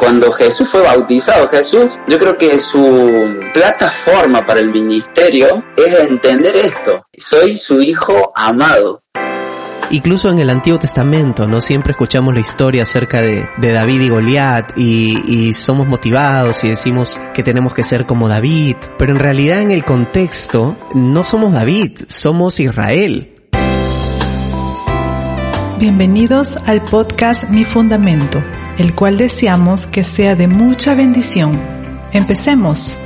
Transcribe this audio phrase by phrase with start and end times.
[0.00, 6.56] cuando Jesús fue bautizado, Jesús, yo creo que su plataforma para el ministerio es entender
[6.56, 7.04] esto.
[7.16, 9.02] Soy su hijo amado.
[9.90, 11.60] Incluso en el Antiguo Testamento, ¿no?
[11.60, 17.20] Siempre escuchamos la historia acerca de, David y Goliat y, y, somos motivados y decimos
[17.34, 22.02] que tenemos que ser como David, pero en realidad en el contexto no somos David,
[22.08, 23.34] somos Israel.
[25.80, 28.42] Bienvenidos al podcast Mi Fundamento,
[28.80, 31.60] el cual deseamos que sea de mucha bendición.
[32.14, 32.96] Empecemos.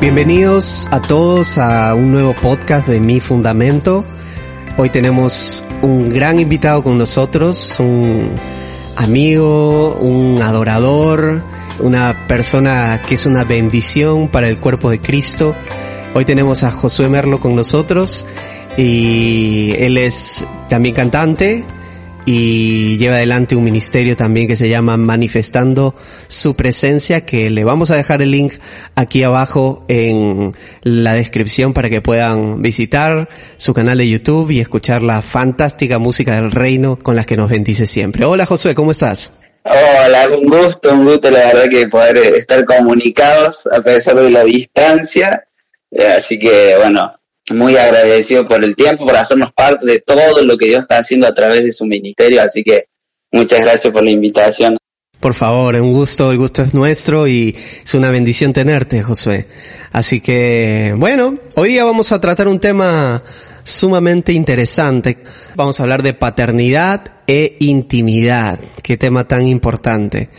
[0.00, 4.04] Bienvenidos a todos a un nuevo podcast de Mi Fundamento.
[4.76, 8.30] Hoy tenemos un gran invitado con nosotros, un
[8.94, 11.42] amigo, un adorador,
[11.80, 15.56] una persona que es una bendición para el cuerpo de Cristo.
[16.14, 18.24] Hoy tenemos a Josué Merlo con nosotros
[18.76, 21.64] y él es también cantante
[22.26, 25.94] y lleva adelante un ministerio también que se llama Manifestando
[26.28, 28.54] su presencia que le vamos a dejar el link
[28.94, 35.02] aquí abajo en la descripción para que puedan visitar su canal de YouTube y escuchar
[35.02, 38.24] la fantástica música del reino con la que nos bendice siempre.
[38.24, 39.32] Hola Josué, ¿cómo estás?
[39.64, 44.44] Hola, un gusto, un gusto la verdad que poder estar comunicados a pesar de la
[44.44, 45.46] distancia.
[45.90, 47.19] Eh, así que bueno,
[47.50, 51.26] muy agradecido por el tiempo, por hacernos parte de todo lo que Dios está haciendo
[51.26, 52.86] a través de su ministerio, así que
[53.32, 54.76] muchas gracias por la invitación.
[55.20, 59.48] Por favor, un gusto, el gusto es nuestro y es una bendición tenerte, Josué.
[59.92, 63.22] Así que, bueno, hoy día vamos a tratar un tema
[63.62, 65.18] sumamente interesante.
[65.56, 68.60] Vamos a hablar de paternidad e intimidad.
[68.82, 70.30] Qué tema tan importante.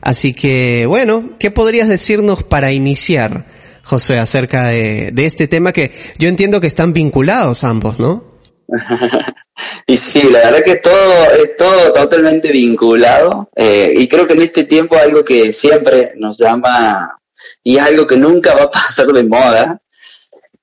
[0.00, 3.46] Así que, bueno, ¿qué podrías decirnos para iniciar?
[3.88, 8.22] José, acerca de, este tema que yo entiendo que están vinculados ambos, ¿no?
[9.86, 14.42] y sí, la verdad que todo es todo totalmente vinculado eh, y creo que en
[14.42, 17.18] este tiempo algo que siempre nos llama
[17.64, 19.80] y es algo que nunca va a pasar de moda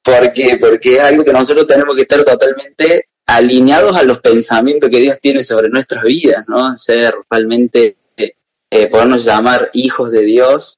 [0.04, 5.00] porque porque es algo que nosotros tenemos que estar totalmente alineados a los pensamientos que
[5.00, 6.78] Dios tiene sobre nuestras vidas, ¿no?
[6.78, 10.78] Ser realmente eh, podernos llamar hijos de Dios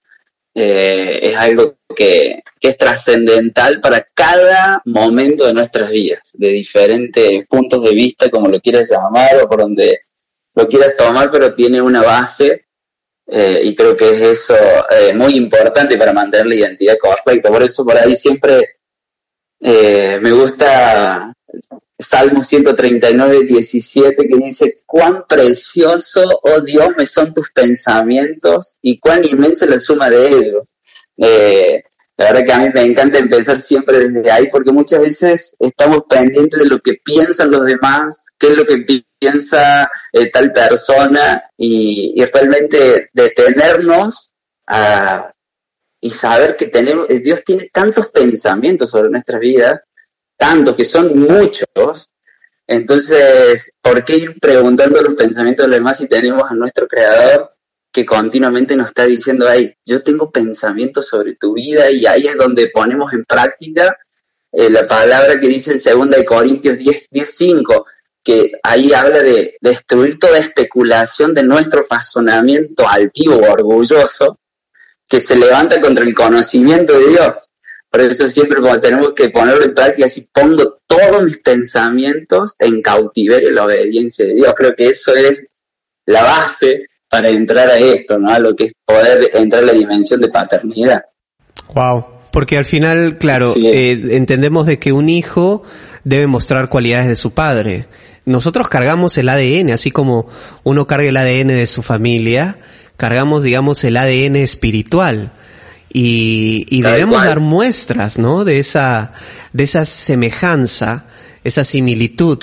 [0.60, 7.84] eh, es algo que, es trascendental para cada momento de nuestras vidas, de diferentes puntos
[7.84, 10.00] de vista, como lo quieras llamar o por donde
[10.56, 12.66] lo quieras tomar, pero tiene una base
[13.28, 14.56] eh, y creo que es eso
[14.90, 17.50] eh, muy importante para mantener la identidad correcta.
[17.50, 18.78] Por eso por ahí siempre
[19.60, 21.34] me gusta
[22.00, 29.26] Salmo 139, 17, que dice, cuán precioso, oh Dios, me son tus pensamientos y cuán
[29.26, 30.68] inmensa la suma de ellos.
[31.18, 31.84] Eh,
[32.16, 36.04] la verdad que a mí me encanta empezar siempre desde ahí porque muchas veces estamos
[36.08, 38.86] pendientes de lo que piensan los demás, qué es lo que
[39.20, 44.32] piensa eh, tal persona y, y, realmente detenernos
[44.68, 45.32] a,
[46.00, 49.80] y saber que tenemos, Dios tiene tantos pensamientos sobre nuestras vidas
[50.38, 52.10] tantos, que son muchos,
[52.68, 57.54] entonces, ¿por qué ir preguntando los pensamientos de los demás si tenemos a nuestro creador
[57.92, 62.38] que continuamente nos está diciendo, ahí, yo tengo pensamientos sobre tu vida y ahí es
[62.38, 63.98] donde ponemos en práctica
[64.52, 67.38] eh, la palabra que dice en 2 Corintios 10, 10,
[68.24, 74.40] que ahí habla de destruir toda especulación de nuestro razonamiento altivo orgulloso
[75.08, 77.50] que se levanta contra el conocimiento de Dios.
[77.90, 83.50] Por eso siempre tenemos que ponerlo en práctica, así pongo todos mis pensamientos en cautiverio
[83.50, 84.54] y la obediencia de Dios.
[84.56, 85.40] Creo que eso es
[86.06, 88.30] la base para entrar a esto, ¿no?
[88.30, 91.06] A lo que es poder entrar a la dimensión de paternidad.
[91.74, 92.06] Wow.
[92.32, 95.64] Porque al final, claro, eh, entendemos de que un hijo
[96.04, 97.88] debe mostrar cualidades de su padre.
[98.26, 100.28] Nosotros cargamos el ADN, así como
[100.64, 102.60] uno carga el ADN de su familia,
[102.98, 105.32] cargamos, digamos, el ADN espiritual
[105.90, 108.44] y, debemos dar muestras, ¿no?
[108.44, 109.14] De esa,
[109.54, 111.06] de esa semejanza,
[111.44, 112.40] esa similitud,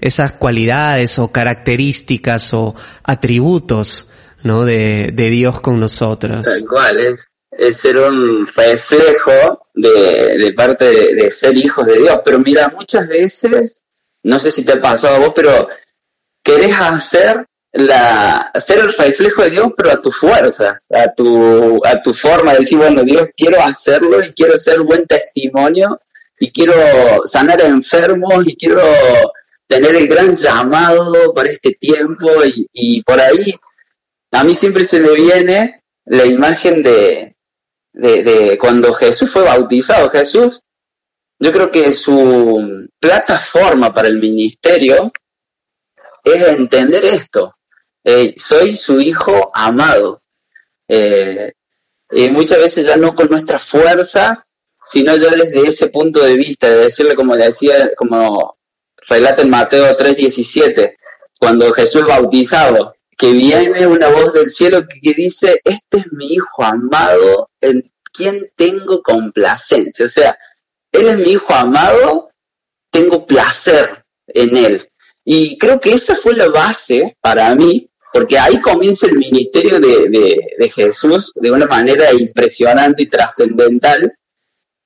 [0.00, 2.74] esas cualidades o características o
[3.04, 4.10] atributos,
[4.42, 4.64] ¿no?
[4.64, 6.42] De, de Dios con nosotros.
[6.42, 11.98] Tal cual, es, es ser un reflejo de, de parte de, de, ser hijos de
[11.98, 12.20] Dios.
[12.24, 13.78] Pero mira, muchas veces,
[14.22, 15.68] no sé si te ha pasado a vos, pero
[16.42, 17.46] querés hacer
[17.76, 22.52] la, ser el reflejo de Dios, pero a tu fuerza, a tu, a tu forma
[22.52, 26.00] de decir, bueno, Dios, quiero hacerlo y quiero ser buen testimonio
[26.38, 26.74] y quiero
[27.26, 28.82] sanar enfermos y quiero
[29.66, 33.54] tener el gran llamado para este tiempo y, y por ahí
[34.32, 37.36] a mí siempre se me viene la imagen de,
[37.92, 40.10] de cuando Jesús fue bautizado.
[40.10, 40.60] Jesús,
[41.38, 45.12] yo creo que su plataforma para el ministerio
[46.22, 47.55] es entender esto,
[48.36, 50.22] soy su hijo amado.
[50.88, 51.52] Eh,
[52.10, 54.44] y muchas veces ya no con nuestra fuerza,
[54.84, 58.56] sino ya desde ese punto de vista, de decirle como le decía, como
[59.08, 60.96] relata en Mateo 3:17,
[61.38, 66.12] cuando Jesús es bautizado, que viene una voz del cielo que, que dice, este es
[66.12, 70.06] mi hijo amado, en quien tengo complacencia.
[70.06, 70.38] O sea,
[70.92, 72.30] él es mi hijo amado,
[72.90, 74.88] tengo placer en él.
[75.24, 80.70] Y creo que esa fue la base para mí, porque ahí comienza el ministerio de,
[80.74, 84.10] Jesús de una manera impresionante y trascendental,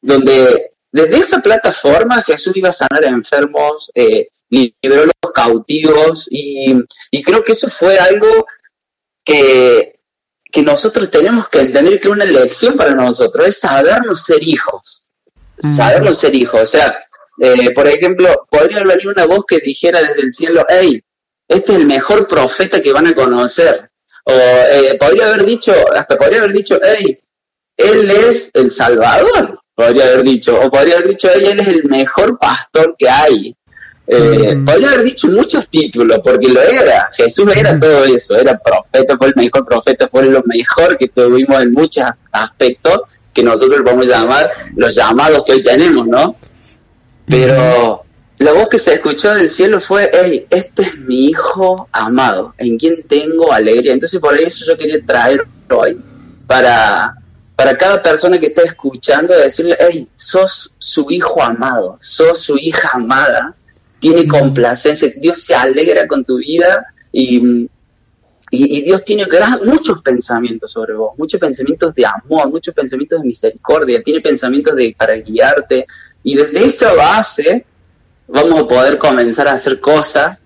[0.02, 6.26] donde desde esa plataforma Jesús iba a sanar a enfermos, eh, liberó a los cautivos,
[6.28, 6.74] y,
[7.22, 8.46] creo que eso fue algo
[9.24, 10.00] que,
[10.50, 15.04] que nosotros tenemos que entender que una lección para nosotros es sabernos ser hijos,
[15.76, 16.98] sabernos ser hijos, o sea,
[17.40, 21.00] eh, por ejemplo, podría venir una voz que dijera desde el cielo, hey,
[21.50, 23.90] este es el mejor profeta que van a conocer.
[24.24, 27.18] O eh, podría haber dicho, hasta podría haber dicho, hey,
[27.76, 30.60] él es el Salvador, podría haber dicho.
[30.60, 33.56] O podría haber dicho, hey, él es el mejor pastor que hay.
[34.06, 37.10] Eh, podría haber dicho muchos títulos, porque lo era.
[37.16, 41.60] Jesús era todo eso, era profeta, fue el mejor profeta, fue lo mejor que tuvimos
[41.60, 43.00] en muchos aspectos
[43.32, 46.36] que nosotros vamos a llamar los llamados que hoy tenemos, ¿no?
[47.26, 48.04] Pero
[48.40, 52.78] la voz que se escuchó del cielo fue, hey, este es mi hijo amado, en
[52.78, 53.92] quien tengo alegría.
[53.92, 56.00] Entonces por eso yo quería traer hoy
[56.46, 57.16] para,
[57.54, 62.88] para cada persona que esté escuchando, decirle, hey, sos su hijo amado, sos su hija
[62.94, 63.54] amada,
[63.98, 67.68] tiene complacencia, Dios se alegra con tu vida y,
[68.50, 69.26] y, Dios tiene
[69.66, 74.96] muchos pensamientos sobre vos, muchos pensamientos de amor, muchos pensamientos de misericordia, tiene pensamientos de
[74.96, 75.84] para guiarte,
[76.22, 77.66] y desde esa base
[78.30, 80.38] vamos a poder comenzar a hacer cosas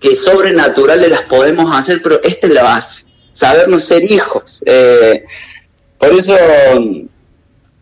[0.00, 4.62] que sobrenaturales las podemos hacer, pero esta es la base, sabernos ser hijos.
[4.64, 5.24] Eh,
[5.98, 6.36] por eso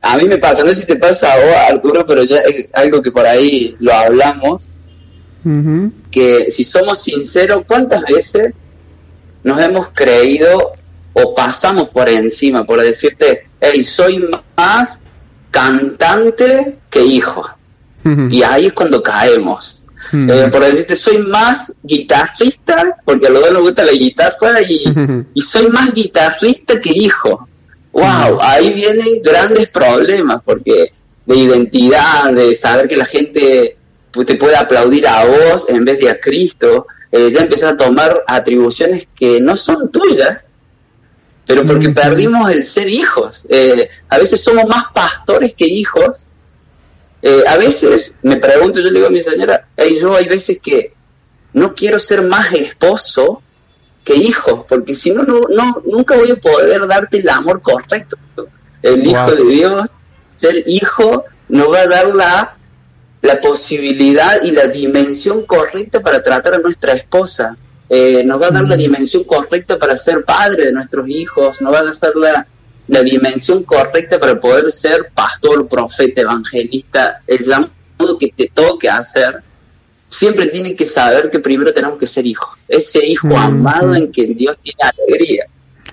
[0.01, 2.69] a mí me pasa, no sé si te pasa a vos, Arturo, pero ya es
[2.73, 4.69] algo que por ahí lo hablamos,
[6.11, 8.53] que si somos sinceros, ¿cuántas veces
[9.45, 10.73] nos hemos creído
[11.13, 15.01] o pasamos por encima por decirte, hey, soy más
[15.51, 17.49] cantante que hijo.
[18.31, 19.83] Y ahí es cuando caemos.
[20.13, 24.85] Eh, por decirte, soy más guitarrista, porque a los dos nos gusta la guitarra, y,
[25.35, 27.49] y soy más guitarrista que hijo.
[27.93, 28.39] ¡Wow!
[28.41, 30.93] Ahí vienen grandes problemas, porque
[31.25, 33.77] de identidad, de saber que la gente
[34.25, 38.23] te puede aplaudir a vos en vez de a Cristo, eh, ya empiezas a tomar
[38.27, 40.39] atribuciones que no son tuyas,
[41.47, 43.45] pero porque perdimos el ser hijos.
[43.49, 46.26] Eh, a veces somos más pastores que hijos.
[47.23, 49.69] Eh, a veces me pregunto, yo le digo a mi señora,
[50.01, 50.93] yo hay veces que
[51.53, 53.43] no quiero ser más esposo
[54.05, 58.17] que hijo, porque si no, no, nunca voy a poder darte el amor correcto.
[58.83, 59.87] El Hijo de Dios,
[60.37, 62.57] ser hijo, nos va a dar la,
[63.23, 67.57] la posibilidad y la dimensión correcta para tratar a nuestra esposa.
[67.89, 71.73] Eh, nos va a dar la dimensión correcta para ser padre de nuestros hijos, nos
[71.73, 72.47] va a dar la,
[72.89, 79.43] la dimensión correcta para poder ser pastor, profeta, evangelista, el llamado que te toque hacer,
[80.09, 84.27] siempre tienen que saber que primero tenemos que ser hijos, ese hijo amado en que
[84.27, 85.45] Dios tiene alegría.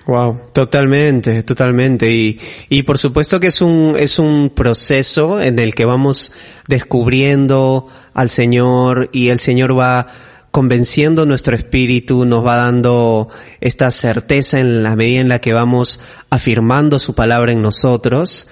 [0.06, 2.10] Wow, totalmente, totalmente.
[2.12, 6.30] Y, y por supuesto que es un, es un proceso en el que vamos
[6.68, 10.06] descubriendo al Señor y el Señor va
[10.54, 13.28] convenciendo nuestro espíritu, nos va dando
[13.60, 15.98] esta certeza en la medida en la que vamos
[16.30, 18.46] afirmando su palabra en nosotros.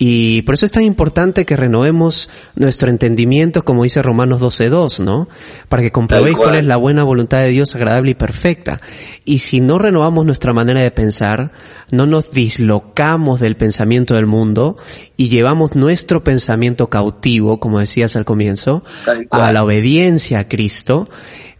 [0.00, 5.28] Y por eso es tan importante que renovemos nuestro entendimiento, como dice Romanos 12.2, ¿no?
[5.68, 8.80] Para que comprobéis cuál es la buena voluntad de Dios agradable y perfecta.
[9.24, 11.50] Y si no renovamos nuestra manera de pensar,
[11.90, 14.76] no nos dislocamos del pensamiento del mundo
[15.16, 18.84] y llevamos nuestro pensamiento cautivo, como decías al comienzo,
[19.32, 21.08] a la obediencia a Cristo,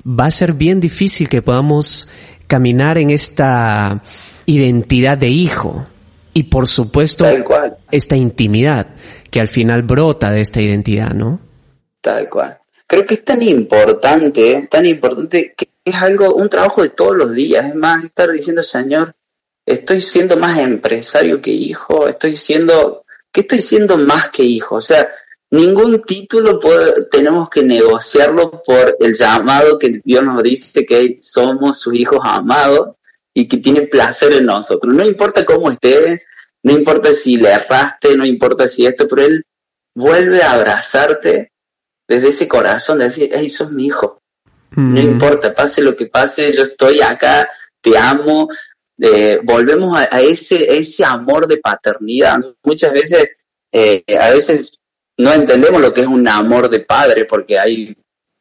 [0.05, 2.09] va a ser bien difícil que podamos
[2.47, 4.03] caminar en esta
[4.47, 5.87] identidad de hijo.
[6.33, 7.27] Y por supuesto,
[7.91, 8.89] esta intimidad
[9.31, 11.41] que al final brota de esta identidad, ¿no?
[12.01, 12.59] Tal cual.
[12.87, 17.35] Creo que es tan importante, tan importante que es algo, un trabajo de todos los
[17.35, 17.67] días.
[17.67, 19.15] Es más, estar diciendo, Señor,
[19.67, 24.77] estoy siendo más empresario que hijo, estoy siendo, ¿qué estoy siendo más que hijo?
[24.77, 25.09] O sea,
[25.51, 26.59] ningún título
[27.11, 32.97] tenemos que negociarlo por el llamado que Dios nos dice que somos sus hijos amados
[33.35, 34.93] y que tiene placer en nosotros.
[34.93, 36.27] No importa cómo estés,
[36.63, 39.45] no importa si le erraste, no importa si esto, pero Él
[39.95, 41.53] vuelve a abrazarte
[42.07, 44.23] desde ese corazón, de decir, hey, sos mi hijo.
[44.77, 47.49] No importa, pase lo que pase, yo estoy acá
[47.81, 48.49] te amo,
[48.99, 52.39] eh, volvemos a, ese, ese amor de paternidad.
[52.63, 53.31] Muchas veces,
[53.73, 54.78] eh, a veces
[55.19, 57.95] no entendemos lo que es un amor de padre, porque hay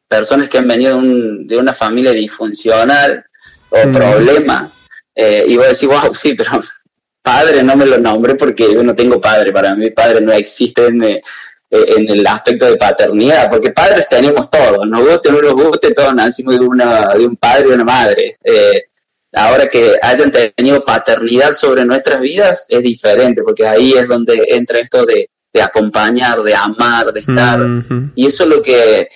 [0.06, 3.24] personas que han venido de, una familia disfuncional
[3.68, 4.78] o problemas,
[5.14, 6.60] eh, y voy a decir, wow, sí, pero
[7.22, 10.86] padre no me lo nombré porque yo no tengo padre, para mí padre no existe
[10.86, 11.22] en, eh,
[11.70, 15.92] en el aspecto de paternidad, porque padres tenemos todos, nos guste o no nos guste,
[15.92, 18.38] todos nacimos de, una, de un padre y una madre.
[18.44, 18.84] Eh,
[19.34, 24.78] ahora que hayan tenido paternidad sobre nuestras vidas es diferente, porque ahí es donde entra
[24.78, 25.28] esto de,
[25.62, 27.60] acompañar, de amar, de estar.
[28.14, 29.08] Y eso es lo que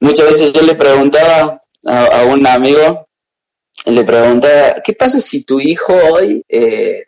[0.00, 3.08] muchas veces yo le preguntaba a, un amigo,
[3.84, 7.06] le preguntaba, ¿qué pasa si tu hijo hoy eh,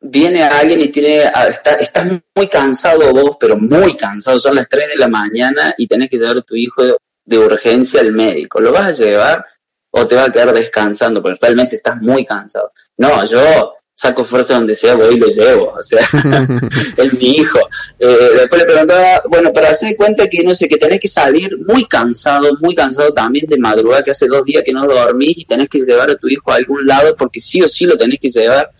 [0.00, 4.88] viene alguien y tiene, está, estás muy cansado vos, pero muy cansado, son las 3
[4.88, 6.82] de la mañana y tenés que llevar a tu hijo
[7.24, 9.44] de urgencia al médico, ¿lo vas a llevar?
[9.90, 12.72] o te va a quedar descansando, porque realmente estás muy cansado.
[12.96, 15.98] No, yo saco fuerza donde sea, voy y lo llevo, o sea,
[16.96, 17.58] es mi hijo.
[17.98, 21.58] Eh, después le preguntaba, bueno, para hacer cuenta que, no sé, que tenés que salir
[21.66, 25.44] muy cansado, muy cansado también de madrugada, que hace dos días que no dormís y
[25.44, 28.20] tenés que llevar a tu hijo a algún lado porque sí o sí lo tenés
[28.20, 28.70] que llevar.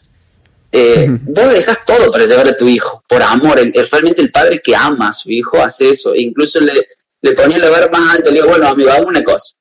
[0.70, 4.60] Eh, vos dejás todo para llevar a tu hijo, por amor, el, realmente el padre
[4.62, 6.86] que ama a su hijo hace eso, e incluso le,
[7.22, 9.56] le ponía la vara más alto, le digo, bueno, amigo, hagamos una cosa,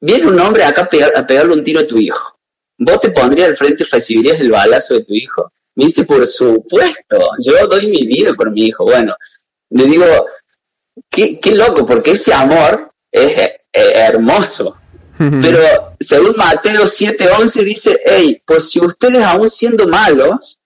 [0.00, 2.35] Viene un hombre acá a, pegarle un tiro a tu hijo.
[2.78, 5.52] ¿Vos te pondrías al frente y recibirías el balazo de tu hijo?
[5.74, 8.84] Me dice, por supuesto, yo doy mi vida por mi hijo.
[8.84, 9.14] Bueno,
[9.70, 10.06] le digo,
[11.10, 14.78] qué, qué loco, porque ese amor es, hermoso.
[15.18, 20.58] Pero según Mateo 7:11 dice, hey, pues si ustedes aún siendo malos,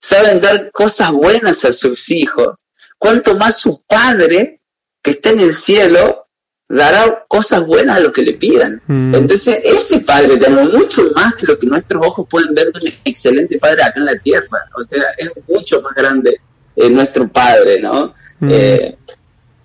[0.00, 2.62] saben dar cosas buenas a sus hijos,
[2.98, 4.60] cuanto más su Padre
[5.02, 6.21] que está en el cielo
[6.72, 8.80] dará cosas buenas a lo que le pidan.
[8.86, 9.14] Mm.
[9.14, 12.94] Entonces, ese padre tenemos mucho más de lo que nuestros ojos pueden ver de un
[13.04, 14.58] excelente padre acá en la tierra.
[14.74, 16.40] O sea, es mucho más grande
[16.74, 18.14] eh, nuestro padre, ¿no?
[18.40, 18.50] Mm.
[18.50, 18.96] Eh,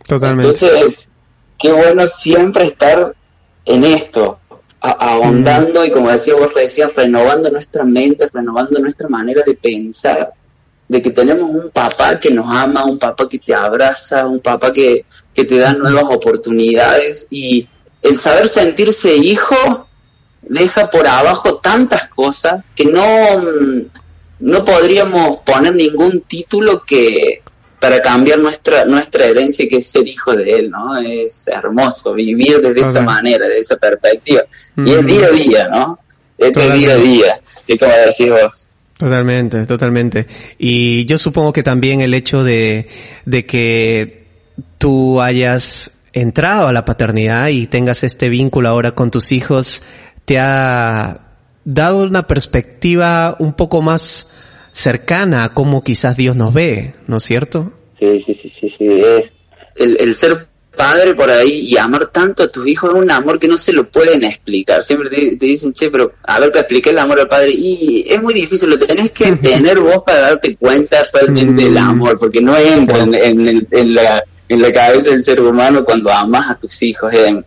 [0.06, 0.66] Totalmente.
[0.66, 1.08] Entonces,
[1.58, 3.16] qué bueno siempre estar
[3.66, 4.40] en esto,
[4.80, 10.32] ahondando y como decía vos recién, renovando nuestra mente, renovando nuestra manera de pensar,
[10.88, 14.72] de que tenemos un papá que nos ama, un papá que te abraza, un papá
[14.72, 15.06] que,
[15.38, 17.68] que te dan nuevas oportunidades y
[18.02, 19.88] el saber sentirse hijo
[20.42, 23.06] deja por abajo tantas cosas que no,
[24.40, 27.44] no podríamos poner ningún título que
[27.80, 30.98] para cambiar nuestra nuestra herencia que es ser hijo de él, ¿no?
[30.98, 34.42] Es hermoso vivir desde esa manera, de esa perspectiva.
[34.76, 36.00] Y es día a día, ¿no?
[36.36, 38.68] Es día a día, es como decís vos.
[38.98, 40.26] Totalmente, totalmente.
[40.58, 42.88] Y yo supongo que también el hecho de,
[43.26, 44.27] de que
[44.78, 49.84] tú hayas entrado a la paternidad y tengas este vínculo ahora con tus hijos,
[50.26, 51.22] te ha
[51.64, 54.28] dado una perspectiva un poco más
[54.72, 57.74] cercana a cómo quizás Dios nos ve, ¿no es cierto?
[58.00, 58.88] Sí, sí, sí, sí, sí.
[58.88, 59.32] Es
[59.76, 60.48] el, el ser
[60.78, 63.74] padre por ahí y amar tanto a tus hijos es un amor que no se
[63.74, 64.84] lo pueden explicar.
[64.84, 67.52] Siempre te, dicen, che, pero a ver, te expliqué el amor al padre.
[67.52, 71.78] Y es muy difícil, lo tenés que tener vos para darte cuenta realmente del mm.
[71.78, 76.12] amor, porque no entra en, en, en la en la cabeza del ser humano cuando
[76.12, 77.14] amas a tus hijos.
[77.14, 77.44] Eh,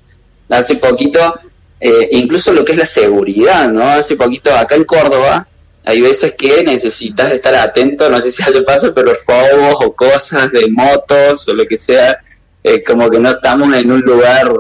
[0.48, 1.34] hace poquito,
[1.80, 3.88] eh, incluso lo que es la seguridad, ¿no?
[3.88, 5.46] Hace poquito acá en Córdoba,
[5.84, 10.52] hay veces que necesitas estar atento, no sé si te pasa, pero robos o cosas
[10.52, 12.18] de motos o lo que sea,
[12.62, 14.52] eh, como que no estamos en un lugar,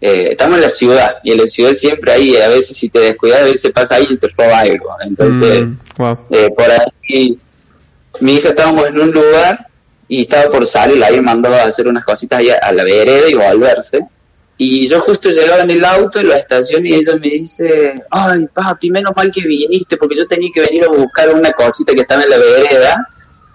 [0.00, 2.98] eh, estamos en la ciudad, y en la ciudad siempre hay, a veces si te
[2.98, 4.96] descuidas, a veces pasa ahí y te roba algo.
[5.00, 7.38] Entonces, mm, eh, por ahí,
[8.20, 9.67] mi hija estábamos en un lugar
[10.08, 13.28] y estaba por salir, la había mandado a hacer unas cositas ahí a la vereda
[13.28, 14.00] y volverse.
[14.60, 18.46] Y yo justo llegaba en el auto en la estación y ella me dice, ay
[18.52, 22.00] papi, menos mal que viniste porque yo tenía que venir a buscar una cosita que
[22.00, 23.08] estaba en la vereda.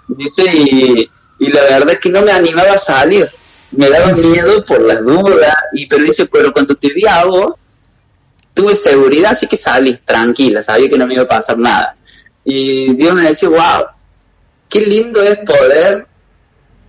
[0.07, 3.29] Dice, y, y la verdad es que no me animaba a salir.
[3.71, 5.55] Me daba miedo por las dudas.
[5.73, 7.55] Y pero dice, pero cuando te vi a vos,
[8.53, 11.97] tuve seguridad, así que salí tranquila, sabía que no me iba a pasar nada.
[12.45, 13.87] Y Dios me decía, wow,
[14.69, 16.07] qué lindo es poder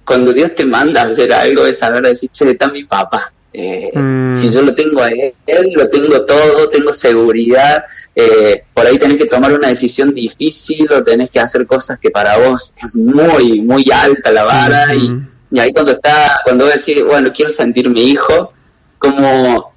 [0.04, 3.32] cuando Dios te manda a hacer algo es saber decir, che, está mi papá.
[3.52, 4.40] Eh, mm.
[4.40, 5.32] Si yo lo tengo a él,
[5.74, 7.84] lo tengo todo, tengo seguridad.
[8.14, 12.10] Eh, por ahí tenés que tomar una decisión difícil o tenés que hacer cosas que
[12.10, 14.94] para vos es muy, muy alta la vara.
[14.94, 15.20] y,
[15.50, 18.52] y, ahí cuando está, cuando vos decís, bueno, quiero sentir mi hijo,
[18.98, 19.72] como,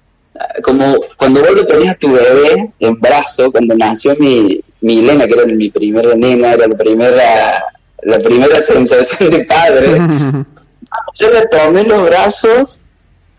[0.63, 5.27] como cuando vos lo tenés a tu bebé en brazo, cuando nació mi, mi Elena,
[5.27, 7.63] que era mi primera nena, era la primera
[8.03, 9.97] la primera sensación de padre,
[11.19, 12.79] yo le tomé los brazos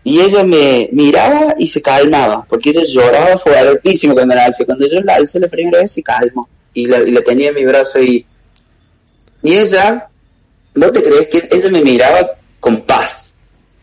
[0.03, 4.65] y ella me miraba y se calmaba, porque ella lloraba fuertísimo cuando la alzé.
[4.65, 7.55] Cuando yo la alcé la primera vez se calmó y la, y la tenía en
[7.55, 8.25] mi brazo y,
[9.43, 10.07] y ella,
[10.75, 13.33] ¿no te crees que ella me miraba con paz?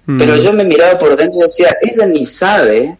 [0.06, 0.18] Mm.
[0.18, 2.96] Pero yo me miraba por dentro y decía, ella ni sabe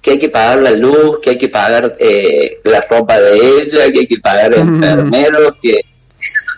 [0.00, 3.90] que hay que pagar la luz, que hay que pagar eh, la ropa de ella,
[3.92, 4.82] que hay que pagar el Mm.
[4.82, 5.80] enfermero, que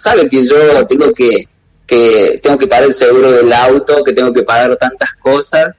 [0.07, 1.49] sabe que yo tengo que,
[1.87, 5.75] que tengo que pagar el seguro del auto, que tengo que pagar tantas cosas.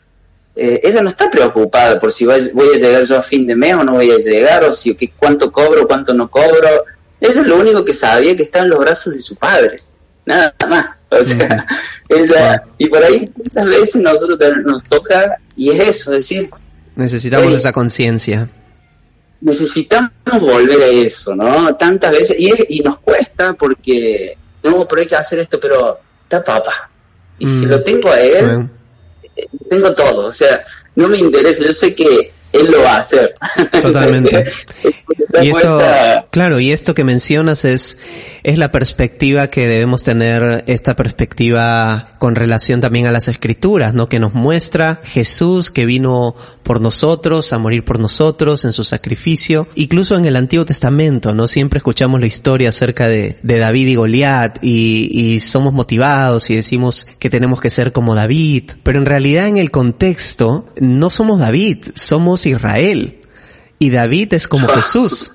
[0.56, 3.56] Eh, ella no está preocupada por si voy, voy a llegar yo a fin de
[3.56, 6.84] mes o no voy a llegar, o si que, cuánto cobro, cuánto no cobro.
[7.22, 9.82] Ella es lo único que sabía que estaba en los brazos de su padre,
[10.26, 10.90] nada más.
[11.10, 11.66] O sea,
[12.10, 16.50] ella, y por ahí muchas veces nosotros nos toca, y es eso, decir,
[16.96, 17.58] Necesitamos Sí.
[17.58, 18.50] esa conciencia.
[19.42, 21.76] Necesitamos volver a eso, ¿no?
[21.76, 26.00] Tantas veces, y, es- y nos cuesta porque, no, pero hay que hacer esto, pero
[26.24, 26.90] está papá.
[27.40, 27.70] Y si Mm.
[27.70, 28.70] lo tengo a él, Bueno,
[29.36, 30.64] eh, tengo todo, o sea,
[30.96, 33.34] no me interesa, yo sé que él lo va a hacer.
[33.82, 34.46] Totalmente.
[35.44, 35.80] Y esto,
[36.32, 37.98] claro, y esto que mencionas es,
[38.44, 44.10] es la perspectiva que debemos tener, esta perspectiva con relación también a las escrituras, ¿no?
[44.10, 49.68] Que nos muestra Jesús que vino por nosotros, a morir por nosotros en su sacrificio.
[49.76, 51.48] Incluso en el Antiguo Testamento, ¿no?
[51.48, 56.56] Siempre escuchamos la historia acerca de, de David y Goliat y, y somos motivados y
[56.56, 58.72] decimos que tenemos que ser como David.
[58.84, 63.22] Pero en realidad en el contexto no somos David, somos Israel.
[63.80, 65.32] Y David es como Jesús.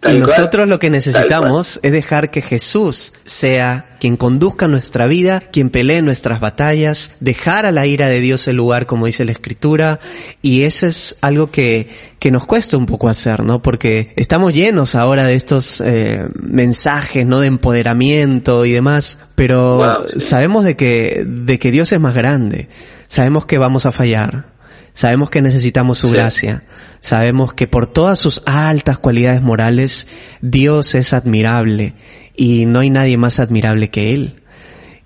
[0.00, 5.40] Tal y nosotros lo que necesitamos es dejar que Jesús sea quien conduzca nuestra vida,
[5.40, 9.32] quien pelee nuestras batallas, dejar a la ira de Dios el lugar, como dice la
[9.32, 9.98] Escritura,
[10.40, 11.88] y eso es algo que,
[12.20, 13.60] que nos cuesta un poco hacer, ¿no?
[13.60, 17.40] Porque estamos llenos ahora de estos eh, mensajes, ¿no?
[17.40, 20.20] De empoderamiento y demás, pero Wow, sí.
[20.20, 22.68] sabemos de que, de que Dios es más grande,
[23.08, 24.52] sabemos que vamos a fallar,
[24.98, 26.14] Sabemos que necesitamos su Sí.
[26.14, 26.64] gracia.
[26.98, 30.08] Sabemos que por todas sus altas cualidades morales,
[30.42, 31.94] Dios es admirable
[32.34, 34.42] y no hay nadie más admirable que Él.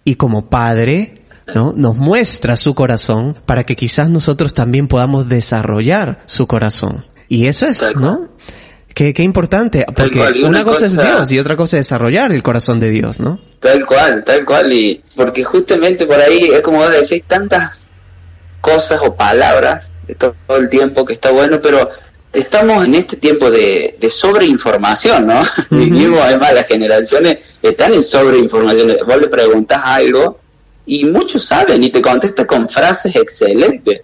[0.03, 1.13] Y como Padre,
[1.55, 1.75] ¿no?
[1.77, 7.05] Nos muestra su corazón para que quizás nosotros también podamos desarrollar su corazón.
[7.29, 7.95] Y eso es.
[7.95, 8.31] ¿no?
[8.95, 12.33] Qué, qué importante, porque cual, una, una cosa, es Dios y otra cosa es desarrollar
[12.33, 13.39] el corazón de Dios, ¿no?
[13.61, 17.87] Tal cual, tal cual, y porque justamente por ahí es como vos decís, tantas
[18.63, 21.91] cosas o palabras de to- todo el tiempo que está bueno, pero
[22.33, 25.43] estamos en este tiempo de, de sobreinformación, ¿no?
[25.71, 28.97] Vivimos, además, las generaciones están en sobreinformación.
[29.07, 30.39] Vos le preguntas algo
[30.87, 34.01] y muchos saben y te contesta con frases excelentes.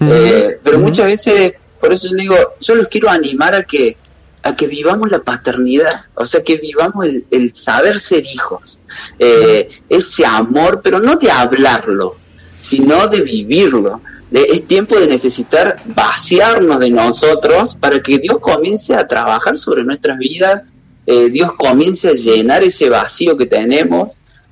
[0.00, 3.96] Eh, pero muchas veces, por eso yo digo, yo los quiero animar a que
[4.44, 8.80] a que vivamos la paternidad, o sea, que vivamos el, el saber ser hijos,
[9.16, 12.16] eh, ese amor, pero no de hablarlo,
[12.62, 14.00] sino de vivirlo.
[14.30, 19.84] De- es tiempo de necesitar vaciarnos de nosotros para que Dios comience a trabajar sobre
[19.84, 20.62] nuestras vidas,
[21.04, 24.08] eh, Dios comience a llenar ese vacío que tenemos.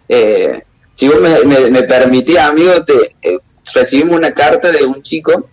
[0.09, 0.61] Eh,
[0.94, 3.38] si vos me, me, me permitís, amigo, te, eh,
[3.73, 5.49] recibimos una carta de un chico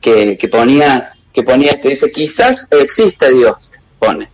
[0.00, 4.30] que, que ponía que ponía esto, dice, quizás existe Dios, pone,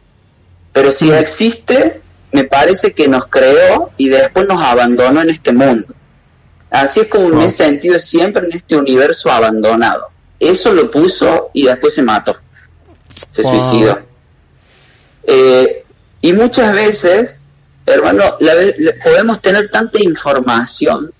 [0.73, 5.93] pero si existe, me parece que nos creó y después nos abandonó en este mundo.
[6.73, 10.09] Así es como me he sentido siempre en este universo abandonado.
[10.41, 12.37] Eso lo puso y después se mató,
[13.31, 13.53] se Wow.
[13.53, 14.01] suicidó.
[15.25, 15.85] Eh,
[16.21, 17.37] y muchas veces,
[17.87, 21.11] hermano, la le- podemos tener tanta información,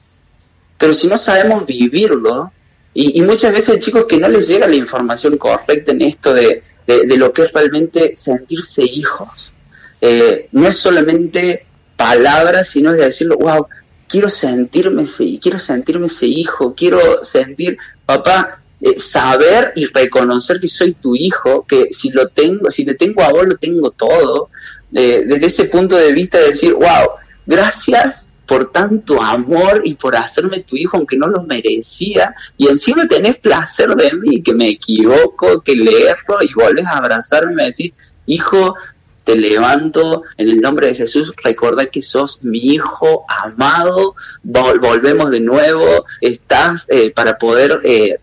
[0.79, 2.51] pero si no sabemos vivirlo,
[2.95, 6.35] y, y muchas veces hay chicos que no les llega la información correcta en esto
[6.35, 9.53] de, de, de lo que es realmente sentirse hijos.
[10.01, 11.65] Eh, no es solamente
[11.97, 13.67] palabras, sino es de decirlo, wow,
[14.13, 20.69] quiero sentirme ese, quiero sentirme ese hijo, quiero sentir, papá, eh, saber y reconocer que
[20.69, 24.51] soy tu hijo, que si lo tengo, si te tengo a vos, lo tengo todo.
[24.95, 27.09] Eh, desde ese punto de vista de decir, wow,
[27.47, 33.09] gracias por tanto amor y por hacerme tu hijo aunque no lo merecía y encima
[33.09, 37.67] tenés placer de mí, que me equivoco, que le erro y volvés a abrazarme y
[37.69, 37.93] decís,
[38.27, 38.75] hijo,
[39.25, 45.31] te levanto en el nombre de Jesús, recordá que sos mi hijo amado, vol- volvemos
[45.31, 48.19] de nuevo, estás eh, para poder eh,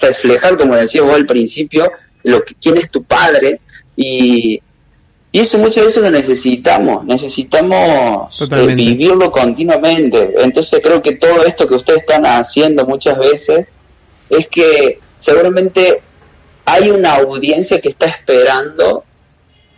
[0.00, 1.90] reflejar, como decía vos al principio,
[2.22, 3.60] lo que, quién es tu padre.
[3.96, 4.60] Y,
[5.32, 10.34] y eso muchas veces lo necesitamos, necesitamos eh, vivirlo continuamente.
[10.38, 13.66] Entonces creo que todo esto que ustedes están haciendo muchas veces
[14.28, 16.02] es que seguramente
[16.64, 19.04] hay una audiencia que está esperando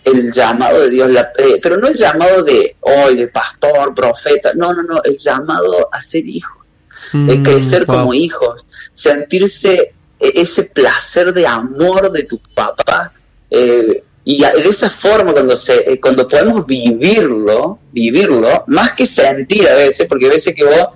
[0.04, 4.52] el llamado de Dios, la- eh, pero no el llamado de hoy, de pastor, profeta,
[4.54, 6.64] no, no, no, el llamado a ser hijo,
[7.12, 7.96] de Mm, crecer wow.
[7.96, 13.12] como hijos, sentirse e-, ese placer de amor de tu papá.
[13.50, 19.68] Eh, y de esa forma, cuando, se, eh, cuando podemos vivirlo, vivirlo, más que sentir
[19.68, 20.88] a veces, porque a veces que vos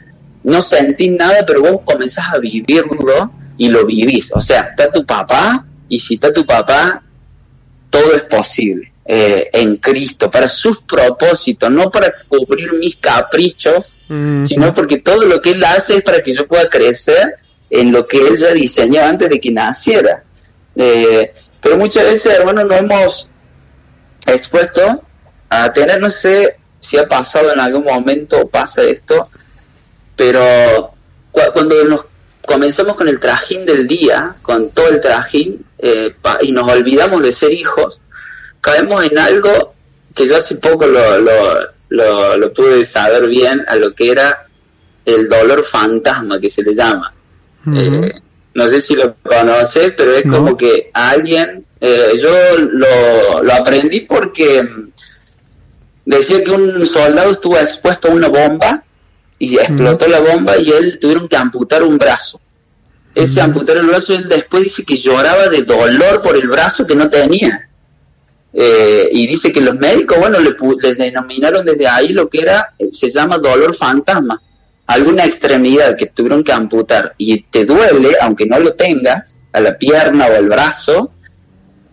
[0.45, 4.31] no sentís nada, pero vos comenzás a vivirlo y lo vivís.
[4.33, 7.03] O sea, está tu papá, y si está tu papá,
[7.91, 8.93] todo es posible.
[9.09, 15.41] Eh, en Cristo, para sus propósitos, no para cubrir mis caprichos, sino porque todo lo
[15.41, 17.37] que Él hace es para que yo pueda crecer
[17.71, 20.25] en lo que Él ya diseñó antes de que naciera.
[20.75, 23.29] Eh, pero muchas veces, hermanos, nos hemos
[24.27, 25.03] expuesto
[25.49, 29.29] a tener, no sé si ha pasado en algún momento, pasa esto,
[30.17, 30.93] pero
[31.53, 32.05] cuando nos
[32.45, 37.33] comenzamos con el trajín del día, con todo el trajín, eh, y nos olvidamos de
[37.33, 38.01] ser hijos,
[38.67, 39.75] caemos en algo
[40.13, 44.49] que yo hace poco lo, lo, lo, pude saber bien a lo que era
[45.05, 47.15] el dolor fantasma que se le llama.
[47.73, 48.13] Eh,
[48.55, 54.01] no sé si lo conoces, pero es como que alguien, eh, yo lo, lo aprendí
[54.01, 54.91] porque mm,
[56.05, 58.83] decía que un soldado estuvo expuesto a una bomba
[59.39, 62.41] y explotó la bomba y él tuvieron que amputar un brazo.
[63.15, 66.97] Ese amputar el brazo, él después dice que lloraba de dolor por el brazo que
[66.97, 67.66] no tenía.
[68.53, 72.89] Eh, y dice que los médicos, bueno, le, denominaron desde ahí lo que era, eh,
[72.91, 74.41] se llama dolor fantasma,
[74.87, 77.15] alguna extremidad que tuvieron que amputar.
[77.19, 81.13] Y te duele, aunque no lo tengas, a la pierna o al brazo,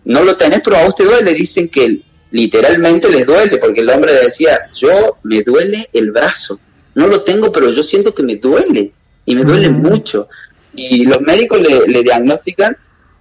[0.04, 3.90] no lo tenés, pero a vos te duele, dicen que literalmente les duele, porque el
[3.90, 6.58] hombre decía, yo me duele el brazo,
[6.94, 8.92] no lo tengo, pero yo siento que me duele,
[9.26, 10.28] y me duele mucho.
[10.74, 12.76] Y los médicos le, diagnostican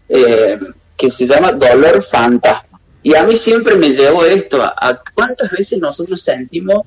[0.09, 0.59] eh,
[0.97, 2.72] que se llama dolor fantasma
[3.03, 6.85] y a mí siempre me llevó esto, a, cuántas veces nosotros sentimos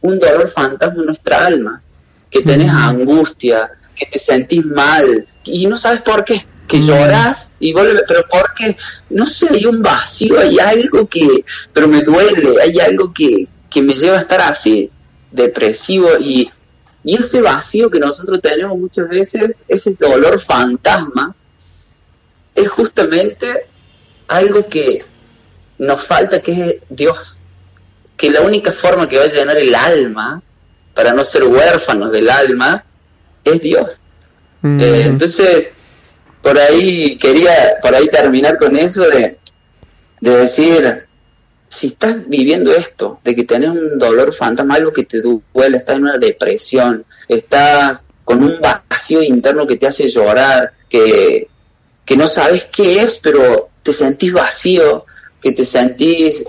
[0.00, 1.82] un dolor fantasma en nuestra alma,
[2.30, 7.72] que tenés angustia, que te sentís mal y no sabes por qué, que lloras y
[7.72, 8.76] vuelves, pero ¿por qué?
[9.10, 13.82] No sé, hay un vacío, hay algo que, pero me duele, hay algo que, que
[13.82, 14.88] me lleva a estar así,
[15.32, 16.48] depresivo y,
[17.02, 21.34] y ese vacío que nosotros tenemos muchas veces, ese dolor fantasma,
[22.54, 23.66] es justamente
[24.28, 25.04] algo que
[25.78, 27.36] nos falta que es Dios.
[28.16, 30.42] Que la única forma que va a llenar el alma,
[30.94, 32.84] para no ser huérfanos del alma,
[33.44, 33.88] es Dios.
[34.62, 34.80] Mm.
[34.80, 35.68] Eh, entonces,
[36.42, 39.38] por ahí quería, por ahí terminar con eso de,
[40.20, 41.06] de decir,
[41.68, 45.96] si estás viviendo esto, de que tenés un dolor fantasma, algo que te duele, estás
[45.96, 51.48] en una depresión, estás con un vacío interno que te hace llorar, que,
[52.04, 55.06] que no sabes qué es, pero te sentís vacío,
[55.40, 56.44] que te sentís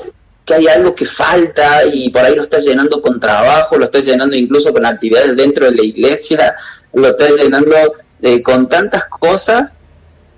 [0.46, 4.04] que hay algo que falta y por ahí lo estás llenando con trabajo, lo estás
[4.04, 6.56] llenando incluso con actividades dentro de la iglesia,
[6.94, 7.76] lo estás llenando
[8.22, 9.74] eh, con tantas cosas,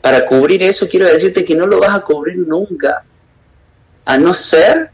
[0.02, 3.04] para cubrir eso quiero decirte que no lo vas a cubrir nunca,
[4.04, 4.90] a no ser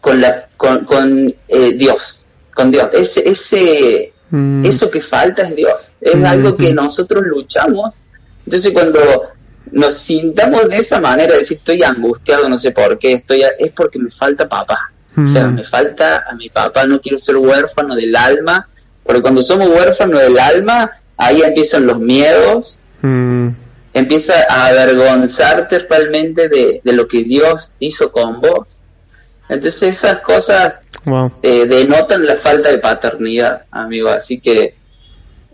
[0.00, 2.90] con, la, con, con eh, Dios, con Dios.
[2.92, 4.64] Ese, ese, mm.
[4.64, 6.76] Eso que falta es Dios, es mm, algo que mm.
[6.76, 7.92] nosotros luchamos.
[8.44, 9.00] Entonces cuando
[9.74, 13.98] nos sintamos de esa manera, decir estoy angustiado, no sé por qué, estoy es porque
[13.98, 14.92] me falta papá.
[15.16, 15.54] O sea, mm.
[15.54, 18.68] me falta a mi papá, no quiero ser huérfano del alma,
[19.02, 23.48] porque cuando somos huérfanos del alma, ahí empiezan los miedos, mm.
[23.92, 28.68] empieza a avergonzarte realmente de, lo que Dios hizo con vos.
[29.48, 30.74] Entonces esas cosas
[31.42, 34.08] eh, denotan la falta de paternidad, amigo.
[34.08, 34.76] Así que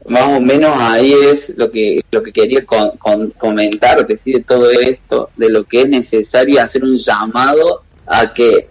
[0.06, 2.96] más o menos ahí es lo que lo que quería con,
[3.38, 8.66] comentar, decir todo esto, de lo que es necesario hacer un llamado a que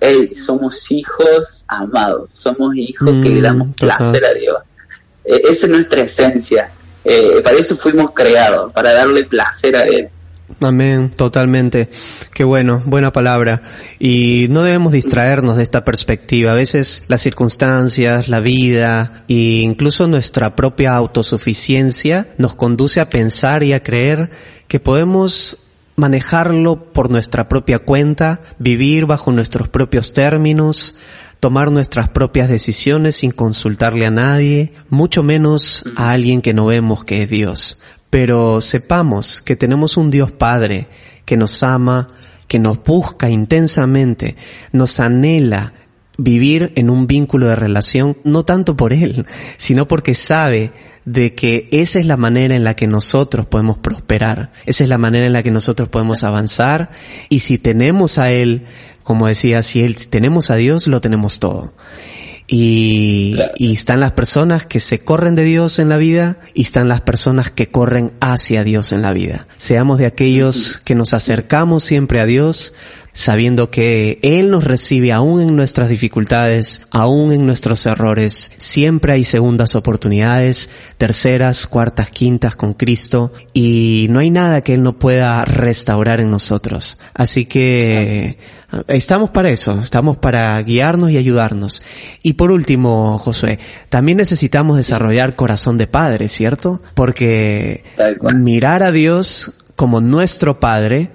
[0.45, 4.57] somos hijos amados, somos hijos que le damos mm, placer a Dios.
[5.23, 6.71] E, esa es nuestra esencia.
[7.05, 10.09] Eh, para eso fuimos creados, para darle placer a Él.
[10.61, 11.89] Amén, totalmente.
[12.33, 13.61] Qué bueno, buena palabra.
[13.97, 16.51] Y no debemos distraernos de esta perspectiva.
[16.51, 23.63] A veces las circunstancias, la vida e incluso nuestra propia autosuficiencia nos conduce a pensar
[23.63, 24.31] y a creer
[24.67, 25.59] que podemos
[25.95, 30.95] manejarlo por nuestra propia cuenta, vivir bajo nuestros propios términos,
[31.39, 37.05] tomar nuestras propias decisiones sin consultarle a nadie, mucho menos a alguien que no vemos
[37.05, 37.79] que es Dios.
[38.09, 40.87] Pero sepamos que tenemos un Dios Padre
[41.25, 42.07] que nos ama,
[42.47, 44.35] que nos busca intensamente,
[44.71, 45.73] nos anhela
[46.17, 49.25] vivir en un vínculo de relación, no tanto por Él,
[49.57, 50.71] sino porque sabe
[51.05, 54.97] de que esa es la manera en la que nosotros podemos prosperar, esa es la
[54.97, 56.91] manera en la que nosotros podemos avanzar
[57.29, 58.65] y si tenemos a Él,
[59.03, 61.73] como decía, si él, tenemos a Dios, lo tenemos todo.
[62.51, 66.87] Y, y están las personas que se corren de Dios en la vida y están
[66.87, 69.47] las personas que corren hacia Dios en la vida.
[69.57, 72.73] Seamos de aquellos que nos acercamos siempre a Dios,
[73.13, 78.51] sabiendo que Él nos recibe aún en nuestras dificultades, aún en nuestros errores.
[78.57, 84.83] Siempre hay segundas oportunidades, terceras, cuartas, quintas con Cristo y no hay nada que Él
[84.83, 86.97] no pueda restaurar en nosotros.
[87.13, 88.37] Así que
[88.87, 91.81] estamos para eso, estamos para guiarnos y ayudarnos.
[92.23, 96.81] Y por último, Josué, también necesitamos desarrollar corazón de padre, ¿cierto?
[96.93, 97.83] Porque
[98.35, 101.09] mirar a Dios como nuestro Padre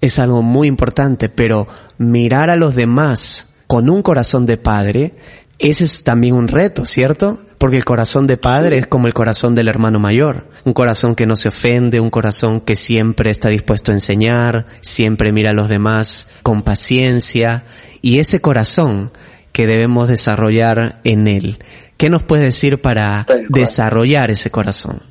[0.00, 1.66] es algo muy importante, pero
[1.98, 5.14] mirar a los demás con un corazón de padre,
[5.58, 7.40] ese es también un reto, ¿cierto?
[7.58, 11.26] Porque el corazón de padre es como el corazón del hermano mayor, un corazón que
[11.26, 15.68] no se ofende, un corazón que siempre está dispuesto a enseñar, siempre mira a los
[15.68, 17.64] demás con paciencia,
[18.02, 19.10] y ese corazón
[19.52, 21.58] que debemos desarrollar en él.
[21.96, 25.02] ¿Qué nos puede decir para desarrollar ese corazón?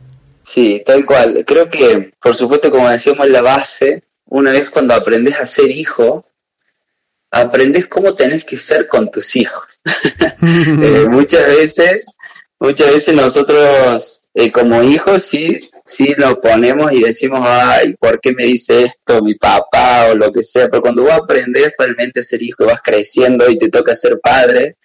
[0.43, 1.43] Sí, tal cual.
[1.47, 4.03] Creo que, por supuesto, como decíamos, la base
[4.35, 6.29] una vez cuando aprendes a ser hijo,
[7.31, 9.65] aprendes cómo tenés que ser con tus hijos.
[10.43, 12.05] Eh, muchas veces,
[12.59, 18.33] muchas veces nosotros eh, como hijos sí, sí lo ponemos y decimos, ay, ¿por qué
[18.33, 20.67] me dice esto mi papá o lo que sea?
[20.69, 24.19] Pero cuando vos aprendes realmente a ser hijo y vas creciendo y te toca ser
[24.19, 24.75] padre,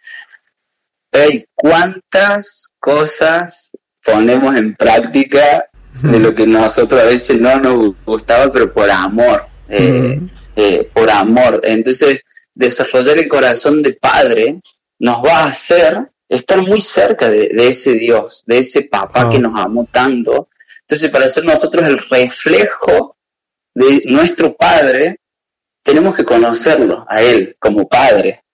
[1.11, 3.73] hey, ¿cuántas cosas
[4.05, 5.70] ponemos en práctica
[6.03, 10.21] de lo que nosotros a veces no nos gustaba, pero por amor, eh,
[10.57, 11.61] eh, por amor.
[11.65, 14.61] Entonces, desarrollar el corazón de padre
[14.99, 19.59] nos va a hacer estar muy cerca de, ese Dios, de ese papá que nos
[19.59, 20.49] amó tanto.
[20.83, 23.17] Entonces, para ser nosotros el reflejo
[23.75, 25.21] de nuestro padre,
[25.83, 28.45] tenemos que conocerlo a él como padre.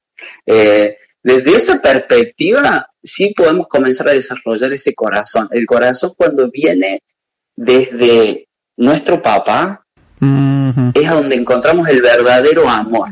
[0.44, 5.48] Eh, desde esa perspectiva, sí podemos comenzar a desarrollar ese corazón.
[5.50, 7.02] El corazón cuando viene
[7.56, 9.82] desde nuestro papá
[10.20, 13.08] es a donde encontramos el verdadero amor.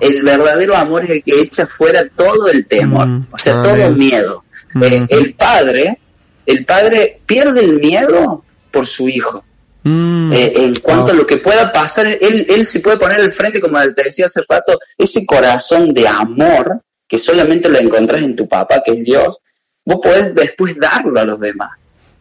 [0.00, 3.96] El verdadero amor es el que echa fuera todo el temor, o sea, todo el
[3.96, 4.44] miedo.
[4.80, 5.98] Eh, el padre,
[6.44, 9.44] el padre pierde el miedo por su hijo.
[9.84, 13.60] Eh, en cuanto a lo que pueda pasar, él, él se puede poner al frente,
[13.60, 18.48] como te decía hace rato, ese corazón de amor que solamente lo encontrás en tu
[18.48, 19.38] papá, que es Dios,
[19.84, 21.70] vos podés después darlo a los demás.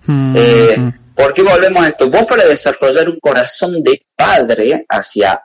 [0.08, 2.10] Eh, ¿Por qué volvemos a esto?
[2.10, 5.42] Vos para desarrollar un corazón de padre hacia,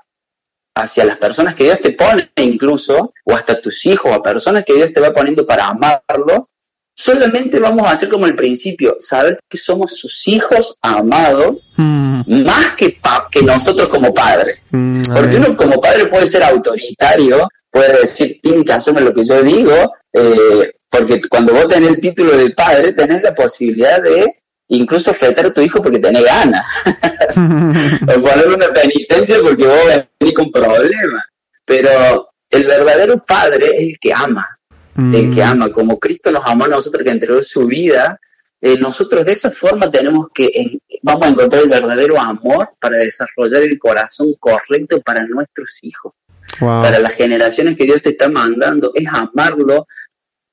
[0.75, 4.75] hacia las personas que Dios te pone incluso, o hasta tus hijos, o personas que
[4.75, 6.49] Dios te va poniendo para amarlos,
[6.95, 12.43] solamente vamos a hacer como el principio, saber que somos sus hijos amados, mm.
[12.45, 12.99] más que,
[13.31, 14.61] que nosotros como padres.
[14.71, 19.25] Mm, Porque uno como padre puede ser autoritario, puede decir, tiene que hacerme lo que
[19.25, 24.40] yo digo, eh, porque cuando vos tenés el título de padre, tenés la posibilidad de
[24.71, 26.65] incluso retar a tu hijo porque tenés ganas,
[28.03, 31.25] o poner una penitencia porque vos venís con problemas.
[31.65, 34.59] Pero el verdadero padre es el que ama,
[34.97, 35.49] el que mm.
[35.49, 38.19] ama, como Cristo nos amó a nosotros que entregó su vida,
[38.61, 43.63] eh, nosotros de esa forma tenemos que, vamos a encontrar el verdadero amor para desarrollar
[43.63, 46.13] el corazón correcto para nuestros hijos.
[46.59, 49.87] Para las generaciones que Dios te está mandando, es amarlo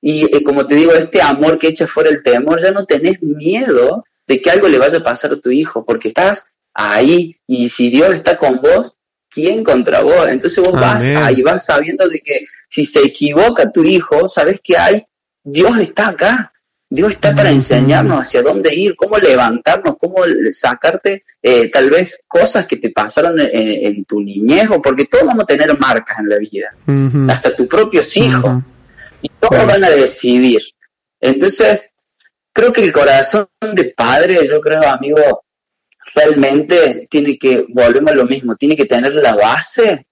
[0.02, 3.22] y eh, como te digo, este amor que echa fuera el temor, ya no tenés
[3.22, 7.70] miedo de que algo le vaya a pasar a tu hijo, porque estás ahí y
[7.70, 8.94] si Dios está con vos,
[9.30, 10.28] ¿quién contra vos?
[10.28, 14.78] Entonces vos vas ahí, vas sabiendo de que si se equivoca tu hijo, sabes que
[14.78, 15.06] hay,
[15.44, 16.54] Dios está acá.
[16.90, 22.66] Dios está para enseñarnos hacia dónde ir, cómo levantarnos, cómo sacarte eh, tal vez cosas
[22.66, 26.74] que te pasaron en, tu niñez, porque todos vamos a tener marcas en la vida,
[27.30, 28.64] hasta tus propios hijos.
[29.22, 30.62] Y todos van a decidir.
[31.20, 31.87] Entonces,
[32.58, 35.44] creo que el corazón de padre, yo creo, amigo,
[36.16, 40.08] realmente tiene que, volvemos a lo mismo, tiene que tener la base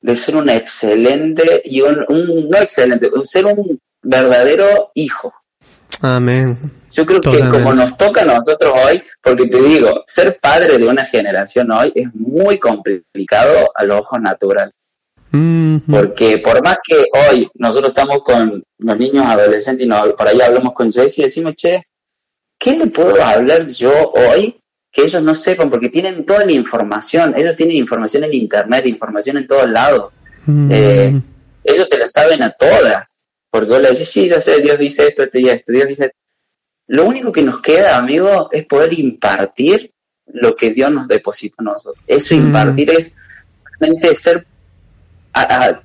[0.00, 2.06] de ser un excelente y un,
[2.48, 5.34] no excelente, ser un verdadero hijo.
[6.00, 6.58] Amén.
[6.90, 10.88] Yo creo que como nos toca a nosotros hoy, porque te digo, ser padre de
[10.88, 14.72] una generación hoy es muy complicado a los ojos naturales.
[15.30, 20.72] Porque por más que hoy nosotros estamos con los niños adolescentes y por ahí hablamos
[20.72, 21.84] con Jesse y decimos, che,
[22.60, 24.60] ¿qué le puedo hablar yo hoy
[24.92, 25.70] que ellos no sepan?
[25.70, 30.12] Porque tienen toda la información, ellos tienen información en internet, información en todos lados.
[30.46, 31.20] Eh,
[31.64, 33.08] ellos te la saben a todas.
[33.50, 36.12] Porque vos le decís, sí, ya sé, Dios dice esto, esto y esto, Dios dice
[36.86, 39.90] Lo único que nos queda, amigo, es poder impartir
[40.26, 42.04] lo que Dios nos depositó a nosotros.
[42.06, 43.10] Eso impartir es
[43.80, 44.46] realmente ser
[45.32, 45.80] a,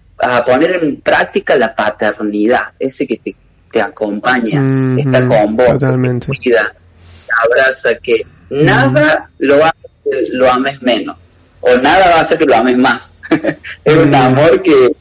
[0.45, 3.35] poner en práctica la paternidad, ese que te,
[3.75, 6.73] te acompaña, está con vos, te cuida,
[7.25, 11.17] te abraza, que nada lo hace que lo ames menos,
[11.59, 13.09] o nada va a hacer que lo ames más.
[13.83, 14.95] es un amor que,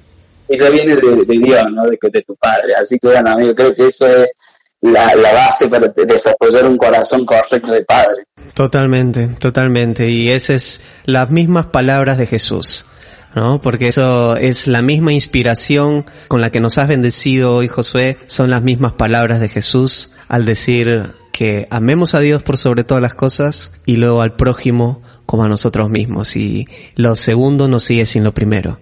[0.49, 1.85] ya viene de, Dios, ¿no?
[1.85, 2.75] De, de tu padre.
[2.75, 4.33] Así que bueno, amigo, creo que eso es
[4.81, 8.25] la, la base para desarrollar un corazón correcto de padre.
[8.55, 10.09] Totalmente, totalmente.
[10.09, 12.87] Y esas es las mismas palabras de Jesús.
[13.35, 13.61] ¿No?
[13.61, 18.51] Porque eso es la misma inspiración con la que nos has bendecido hoy, Josué, son
[18.51, 23.15] las mismas palabras de Jesús al decir que amemos a Dios por sobre todas las
[23.15, 26.37] cosas y luego al prójimo como a nosotros mismos.
[26.37, 28.79] Y lo segundo no sigue sin lo primero.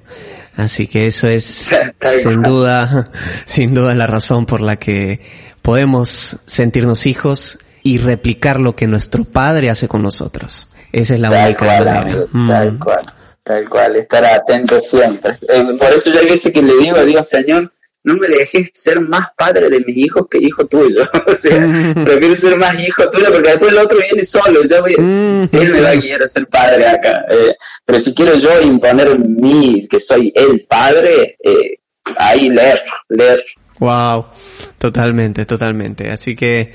[0.57, 1.71] Así que eso es
[2.23, 3.11] sin duda,
[3.47, 5.21] sin duda la razón por la que
[5.63, 10.69] podemos sentirnos hijos y replicar lo que nuestro Padre hace con nosotros.
[10.93, 12.27] Esa es la única manera.
[12.33, 12.79] Mm.
[13.45, 15.39] Tal cual, estar atento siempre.
[15.49, 17.73] Eh, por eso yo a veces que le digo a Dios, Señor,
[18.05, 21.09] no me dejes ser más padre de mis hijos que hijo tuyo.
[21.27, 24.65] o sea, prefiero ser más hijo tuyo porque después el otro viene solo.
[24.65, 25.49] Yo voy, mm.
[25.53, 27.25] él me va a guiar a ser padre acá.
[27.31, 31.79] Eh, pero si quiero yo imponer en mí que soy el padre, eh,
[32.17, 33.43] ahí leer, leer.
[33.79, 34.27] Wow,
[34.79, 36.11] totalmente, totalmente.
[36.11, 36.73] Así que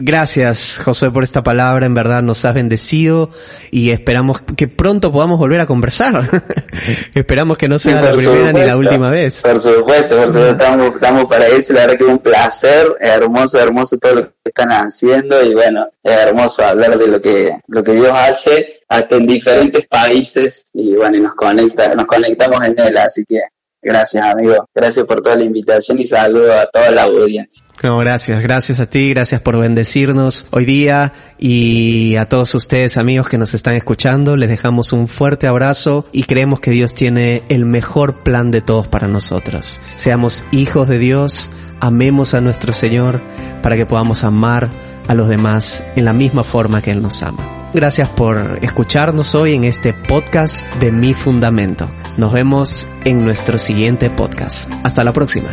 [0.00, 3.30] gracias José por esta palabra, en verdad nos has bendecido
[3.70, 6.28] y esperamos que pronto podamos volver a conversar.
[7.14, 9.42] esperamos que no sea la primera ni la última vez.
[9.42, 13.58] Por supuesto, por supuesto, estamos, estamos para eso, la verdad que es un placer, hermoso,
[13.58, 17.82] hermoso todo lo que están haciendo y bueno, es hermoso hablar de lo que, lo
[17.82, 22.78] que Dios hace hasta en diferentes países y bueno, y nos conecta, nos conectamos en
[22.78, 23.40] él, así que
[23.82, 24.68] Gracias, amigo.
[24.74, 27.64] Gracias por toda la invitación y saludo a toda la audiencia.
[27.82, 33.26] No, gracias, gracias a ti, gracias por bendecirnos hoy día y a todos ustedes amigos
[33.30, 37.64] que nos están escuchando, les dejamos un fuerte abrazo y creemos que Dios tiene el
[37.64, 39.80] mejor plan de todos para nosotros.
[39.96, 43.22] Seamos hijos de Dios, amemos a nuestro Señor
[43.62, 44.68] para que podamos amar
[45.08, 47.59] a los demás en la misma forma que Él nos ama.
[47.72, 51.88] Gracias por escucharnos hoy en este podcast de Mi Fundamento.
[52.16, 54.70] Nos vemos en nuestro siguiente podcast.
[54.82, 55.50] Hasta la próxima.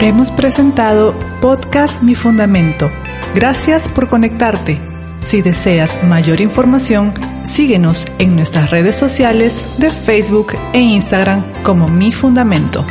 [0.00, 2.90] Hemos presentado Podcast Mi Fundamento.
[3.34, 4.78] Gracias por conectarte.
[5.24, 7.14] Si deseas mayor información,
[7.44, 12.84] síguenos en nuestras redes sociales de Facebook e Instagram como Mi Fundamento.